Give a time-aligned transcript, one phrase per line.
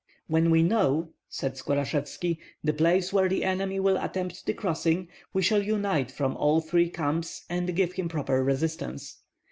[0.25, 5.43] "When we know," said Skorashevski, "the place where the enemy will attempt the crossing, we
[5.43, 9.19] shall unite from all three camps and give him proper resistance.